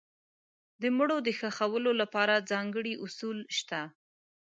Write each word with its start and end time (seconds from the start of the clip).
د 0.81 0.83
مړو 0.97 1.17
د 1.27 1.29
ښخولو 1.39 1.91
لپاره 2.01 2.45
ځانګړي 2.51 2.93
اصول 3.05 3.37
شته. 3.57 3.81